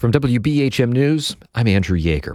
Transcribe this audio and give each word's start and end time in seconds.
From 0.00 0.12
WBHM 0.12 0.92
News, 0.92 1.36
I'm 1.54 1.68
Andrew 1.68 1.98
Yeager. 1.98 2.34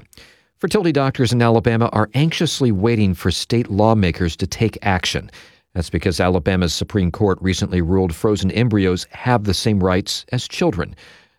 Fertility 0.59 0.91
doctors 0.91 1.33
in 1.33 1.41
Alabama 1.41 1.89
are 1.93 2.11
anxiously 2.13 2.71
waiting 2.71 3.15
for 3.15 3.31
state 3.31 3.71
lawmakers 3.71 4.35
to 4.35 4.45
take 4.45 4.77
action. 4.83 5.31
That's 5.73 5.89
because 5.89 6.19
Alabama's 6.19 6.75
Supreme 6.75 7.11
Court 7.11 7.39
recently 7.41 7.81
ruled 7.81 8.13
frozen 8.13 8.51
embryos 8.51 9.07
have 9.09 9.45
the 9.45 9.53
same 9.55 9.83
rights 9.83 10.27
as 10.31 10.47
children. 10.47 10.95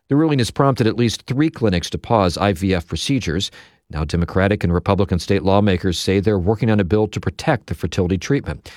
The 0.09 0.17
ruling 0.17 0.41
has 0.41 0.51
prompted 0.51 0.89
at 0.89 0.97
least 0.97 1.23
three 1.29 1.49
clinics 1.49 1.89
to 1.91 1.99
pause 1.99 2.37
IVF 2.37 2.89
procedures. 2.89 3.53
Now, 3.91 4.05
Democratic 4.05 4.65
and 4.65 4.75
Republican 4.75 5.21
state 5.21 5.45
lawmakers 5.45 5.97
say 5.97 6.19
they're 6.19 6.41
working 6.41 6.73
on 6.73 6.81
a 6.81 6.85
bill 6.85 7.07
to 7.07 7.21
protect 7.21 7.69
the 7.69 7.77
fertility 7.77 8.19
treatment. 8.19 8.69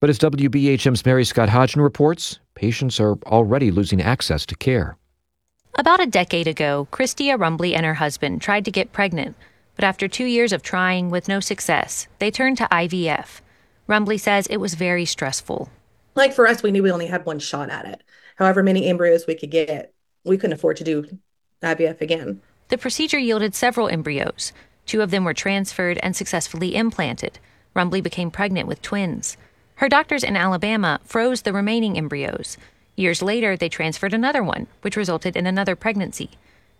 But 0.00 0.10
as 0.10 0.18
WBHM's 0.18 1.06
Mary 1.06 1.24
Scott 1.24 1.50
Hodgin 1.50 1.82
reports, 1.82 2.40
patients 2.56 2.98
are 2.98 3.14
already 3.26 3.70
losing 3.70 4.02
access 4.02 4.44
to 4.46 4.56
care. 4.56 4.96
About 5.78 6.00
a 6.00 6.06
decade 6.06 6.48
ago, 6.48 6.88
Christia 6.90 7.38
Rumbly 7.38 7.74
and 7.74 7.84
her 7.84 7.94
husband 7.94 8.40
tried 8.40 8.64
to 8.64 8.70
get 8.70 8.94
pregnant, 8.94 9.36
but 9.74 9.84
after 9.84 10.08
two 10.08 10.24
years 10.24 10.54
of 10.54 10.62
trying 10.62 11.10
with 11.10 11.28
no 11.28 11.38
success, 11.38 12.08
they 12.18 12.30
turned 12.30 12.56
to 12.56 12.68
IVF. 12.72 13.42
Rumbly 13.86 14.16
says 14.16 14.46
it 14.46 14.56
was 14.56 14.72
very 14.72 15.04
stressful. 15.04 15.70
Like 16.14 16.32
for 16.32 16.46
us, 16.46 16.62
we 16.62 16.70
knew 16.70 16.82
we 16.82 16.90
only 16.90 17.08
had 17.08 17.26
one 17.26 17.38
shot 17.38 17.68
at 17.68 17.84
it. 17.84 18.02
However 18.36 18.62
many 18.62 18.88
embryos 18.88 19.26
we 19.26 19.34
could 19.34 19.50
get, 19.50 19.92
we 20.24 20.38
couldn't 20.38 20.54
afford 20.54 20.78
to 20.78 20.84
do 20.84 21.18
IVF 21.62 22.00
again. 22.00 22.40
The 22.68 22.78
procedure 22.78 23.18
yielded 23.18 23.54
several 23.54 23.90
embryos. 23.90 24.54
Two 24.86 25.02
of 25.02 25.10
them 25.10 25.24
were 25.24 25.34
transferred 25.34 25.98
and 26.02 26.16
successfully 26.16 26.74
implanted. 26.74 27.38
Rumbly 27.74 28.00
became 28.00 28.30
pregnant 28.30 28.66
with 28.66 28.80
twins. 28.80 29.36
Her 29.74 29.90
doctors 29.90 30.24
in 30.24 30.38
Alabama 30.38 31.00
froze 31.04 31.42
the 31.42 31.52
remaining 31.52 31.98
embryos. 31.98 32.56
Years 32.96 33.20
later, 33.20 33.56
they 33.56 33.68
transferred 33.68 34.14
another 34.14 34.42
one, 34.42 34.66
which 34.80 34.96
resulted 34.96 35.36
in 35.36 35.46
another 35.46 35.76
pregnancy. 35.76 36.30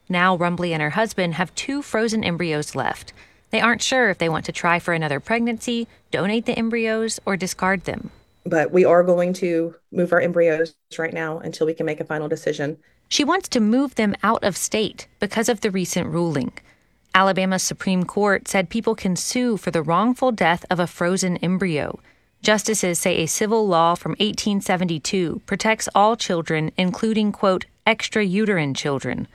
Now, 0.09 0.35
Rumbly 0.37 0.73
and 0.73 0.83
her 0.83 0.91
husband 0.91 1.35
have 1.35 1.55
two 1.55 1.83
frozen 1.83 2.25
embryos 2.25 2.75
left. 2.75 3.13
They 3.51 3.61
aren't 3.61 3.83
sure 3.83 4.09
if 4.09 4.19
they 4.19 4.29
want 4.29 4.47
to 4.47 4.53
try 4.53 4.79
for 4.79 4.95
another 4.95 5.21
pregnancy, 5.21 5.87
donate 6.11 6.47
the 6.47 6.59
embryos, 6.59 7.21
or 7.27 7.37
discard 7.37 7.85
them. 7.85 8.11
But 8.45 8.73
we 8.73 8.85
are 8.85 9.03
going 9.03 9.35
to 9.35 9.75
move 9.93 10.13
our 10.13 10.21
embryos 10.21 10.75
right 10.99 11.13
now 11.13 11.39
until 11.39 11.67
we 11.67 11.75
can 11.75 11.87
make 11.87 12.01
a 12.01 12.05
final 12.05 12.29
decision. 12.29 12.79
She 13.09 13.25
wants 13.25 13.49
to 13.51 13.61
move 13.61 13.97
them 13.97 14.15
out 14.23 14.43
of 14.43 14.57
state 14.57 15.07
because 15.21 15.49
of 15.49 15.61
the 15.61 15.71
recent 15.71 16.09
ruling. 16.09 16.53
Alabama's 17.15 17.63
Supreme 17.63 18.05
Court 18.05 18.49
said 18.49 18.69
people 18.69 18.95
can 18.95 19.17
sue 19.17 19.57
for 19.57 19.71
the 19.71 19.83
wrongful 19.83 20.33
death 20.33 20.65
of 20.71 20.81
a 20.81 20.87
frozen 20.87 21.37
embryo. 21.39 21.99
Justices 22.43 22.99
say 22.99 23.17
a 23.17 23.27
civil 23.27 23.67
law 23.67 23.95
from 23.95 24.13
1872 24.13 25.43
protects 25.47 25.89
all 25.95 26.17
children, 26.17 26.71
including, 26.77 27.33
quote, 27.33 27.67
extrauterine 27.87 28.77
children. 28.77 29.27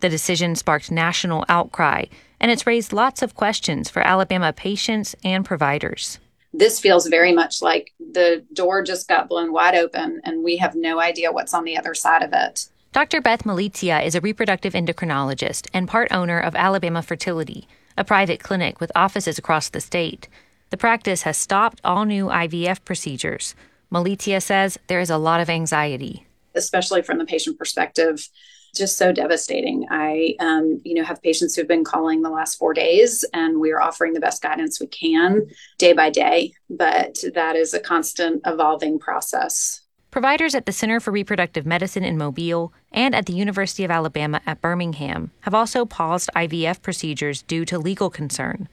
The 0.00 0.08
decision 0.08 0.54
sparked 0.54 0.90
national 0.90 1.44
outcry, 1.48 2.04
and 2.38 2.50
it's 2.50 2.66
raised 2.66 2.92
lots 2.92 3.22
of 3.22 3.34
questions 3.34 3.90
for 3.90 4.02
Alabama 4.02 4.52
patients 4.52 5.14
and 5.24 5.44
providers. 5.44 6.18
This 6.52 6.80
feels 6.80 7.06
very 7.06 7.32
much 7.32 7.62
like 7.62 7.92
the 7.98 8.44
door 8.52 8.82
just 8.82 9.08
got 9.08 9.28
blown 9.28 9.52
wide 9.52 9.74
open, 9.74 10.20
and 10.24 10.42
we 10.42 10.56
have 10.56 10.74
no 10.74 10.98
idea 11.00 11.32
what's 11.32 11.54
on 11.54 11.64
the 11.64 11.76
other 11.76 11.94
side 11.94 12.22
of 12.22 12.30
it. 12.32 12.68
Dr. 12.92 13.20
Beth 13.20 13.44
Malizia 13.44 14.04
is 14.04 14.16
a 14.16 14.20
reproductive 14.20 14.72
endocrinologist 14.72 15.68
and 15.72 15.86
part 15.86 16.10
owner 16.10 16.40
of 16.40 16.56
Alabama 16.56 17.02
Fertility, 17.02 17.68
a 17.96 18.02
private 18.02 18.42
clinic 18.42 18.80
with 18.80 18.90
offices 18.96 19.38
across 19.38 19.68
the 19.68 19.80
state. 19.80 20.26
The 20.70 20.76
practice 20.76 21.22
has 21.22 21.36
stopped 21.36 21.80
all 21.84 22.04
new 22.04 22.26
IVF 22.26 22.84
procedures. 22.84 23.56
Malizia 23.92 24.40
says 24.40 24.78
there 24.86 25.00
is 25.00 25.10
a 25.10 25.18
lot 25.18 25.40
of 25.40 25.50
anxiety. 25.50 26.26
Especially 26.54 27.02
from 27.02 27.18
the 27.18 27.24
patient 27.24 27.58
perspective, 27.58 28.28
just 28.74 28.96
so 28.96 29.10
devastating. 29.10 29.86
I, 29.90 30.36
um, 30.38 30.80
you 30.84 30.94
know, 30.94 31.02
have 31.02 31.20
patients 31.22 31.56
who've 31.56 31.66
been 31.66 31.82
calling 31.82 32.22
the 32.22 32.30
last 32.30 32.56
four 32.56 32.72
days, 32.72 33.24
and 33.34 33.58
we 33.58 33.72
are 33.72 33.80
offering 33.80 34.12
the 34.12 34.20
best 34.20 34.42
guidance 34.42 34.80
we 34.80 34.86
can 34.86 35.48
day 35.78 35.92
by 35.92 36.08
day. 36.08 36.52
But 36.68 37.18
that 37.34 37.56
is 37.56 37.74
a 37.74 37.80
constant 37.80 38.42
evolving 38.46 39.00
process. 39.00 39.80
Providers 40.12 40.54
at 40.54 40.66
the 40.66 40.72
Center 40.72 41.00
for 41.00 41.10
Reproductive 41.10 41.66
Medicine 41.66 42.04
in 42.04 42.18
Mobile 42.18 42.72
and 42.92 43.14
at 43.14 43.26
the 43.26 43.32
University 43.32 43.84
of 43.84 43.90
Alabama 43.90 44.40
at 44.46 44.60
Birmingham 44.60 45.30
have 45.40 45.54
also 45.54 45.84
paused 45.84 46.30
IVF 46.34 46.82
procedures 46.82 47.42
due 47.42 47.64
to 47.64 47.78
legal 47.78 48.10
concern. 48.10 48.68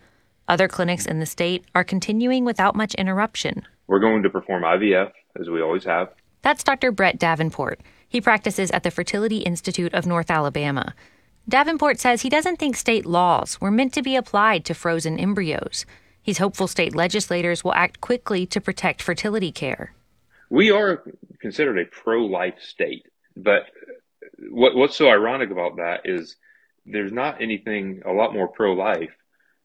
Other 0.47 0.67
clinics 0.67 1.05
in 1.05 1.19
the 1.19 1.25
state 1.25 1.65
are 1.75 1.83
continuing 1.83 2.45
without 2.45 2.75
much 2.75 2.93
interruption. 2.95 3.67
We're 3.87 3.99
going 3.99 4.23
to 4.23 4.29
perform 4.29 4.63
IVF 4.63 5.11
as 5.39 5.49
we 5.49 5.61
always 5.61 5.83
have. 5.83 6.09
That's 6.41 6.63
Dr. 6.63 6.91
Brett 6.91 7.19
Davenport. 7.19 7.81
He 8.07 8.21
practices 8.21 8.71
at 8.71 8.83
the 8.83 8.91
Fertility 8.91 9.39
Institute 9.39 9.93
of 9.93 10.05
North 10.05 10.31
Alabama. 10.31 10.93
Davenport 11.49 11.99
says 11.99 12.21
he 12.21 12.29
doesn't 12.29 12.57
think 12.57 12.75
state 12.75 13.05
laws 13.05 13.59
were 13.59 13.71
meant 13.71 13.93
to 13.93 14.01
be 14.01 14.15
applied 14.15 14.63
to 14.65 14.73
frozen 14.73 15.19
embryos. 15.19 15.85
He's 16.21 16.37
hopeful 16.37 16.67
state 16.67 16.95
legislators 16.95 17.63
will 17.63 17.73
act 17.73 18.01
quickly 18.01 18.45
to 18.47 18.61
protect 18.61 19.01
fertility 19.01 19.51
care. 19.51 19.93
We 20.49 20.71
are 20.71 21.03
considered 21.41 21.77
a 21.77 21.85
pro 21.85 22.25
life 22.25 22.59
state, 22.59 23.05
but 23.35 23.63
what, 24.49 24.75
what's 24.75 24.95
so 24.95 25.09
ironic 25.09 25.51
about 25.51 25.77
that 25.77 26.01
is 26.05 26.35
there's 26.85 27.11
not 27.11 27.41
anything 27.41 28.01
a 28.05 28.11
lot 28.11 28.33
more 28.33 28.47
pro 28.47 28.73
life 28.73 29.15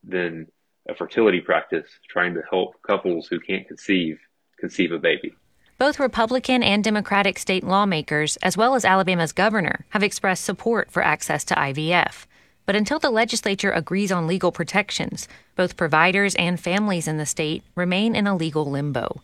than 0.04 0.48
a 0.88 0.94
fertility 0.94 1.40
practice 1.40 1.86
trying 2.08 2.34
to 2.34 2.42
help 2.50 2.80
couples 2.82 3.26
who 3.28 3.40
can't 3.40 3.66
conceive 3.66 4.18
conceive 4.58 4.92
a 4.92 4.98
baby. 4.98 5.34
Both 5.78 5.98
Republican 5.98 6.62
and 6.62 6.84
Democratic 6.84 7.38
state 7.38 7.64
lawmakers, 7.64 8.36
as 8.38 8.56
well 8.56 8.76
as 8.76 8.84
Alabama's 8.84 9.32
governor, 9.32 9.84
have 9.88 10.04
expressed 10.04 10.44
support 10.44 10.90
for 10.92 11.02
access 11.02 11.42
to 11.44 11.56
IVF. 11.56 12.26
But 12.64 12.76
until 12.76 13.00
the 13.00 13.10
legislature 13.10 13.72
agrees 13.72 14.12
on 14.12 14.28
legal 14.28 14.52
protections, 14.52 15.26
both 15.56 15.76
providers 15.76 16.36
and 16.36 16.60
families 16.60 17.08
in 17.08 17.16
the 17.16 17.26
state 17.26 17.64
remain 17.74 18.14
in 18.14 18.28
a 18.28 18.36
legal 18.36 18.64
limbo. 18.64 19.20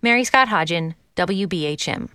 Mary 0.00 0.24
Scott 0.24 0.48
Hodgin, 0.48 0.94
WBHM. 1.16 2.08